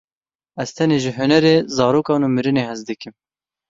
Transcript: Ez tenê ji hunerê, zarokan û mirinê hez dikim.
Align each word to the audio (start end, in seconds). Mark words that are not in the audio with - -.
Ez 0.61 0.69
tenê 0.77 0.97
ji 1.03 1.11
hunerê, 1.17 1.55
zarokan 1.75 2.21
û 2.27 2.29
mirinê 2.35 2.63
hez 2.69 2.79
dikim. 2.89 3.13